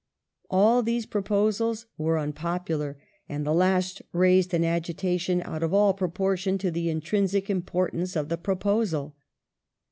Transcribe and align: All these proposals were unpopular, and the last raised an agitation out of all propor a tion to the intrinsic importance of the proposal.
All 0.49 0.81
these 0.81 1.05
proposals 1.05 1.85
were 1.95 2.17
unpopular, 2.17 2.97
and 3.29 3.45
the 3.45 3.53
last 3.53 4.01
raised 4.13 4.51
an 4.51 4.65
agitation 4.65 5.43
out 5.43 5.61
of 5.61 5.75
all 5.75 5.93
propor 5.93 6.33
a 6.33 6.37
tion 6.37 6.57
to 6.57 6.71
the 6.71 6.89
intrinsic 6.89 7.51
importance 7.51 8.15
of 8.15 8.27
the 8.27 8.37
proposal. 8.39 9.15